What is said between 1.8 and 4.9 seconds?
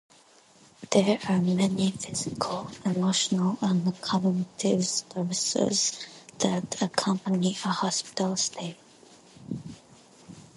physical, emotional, and cognitive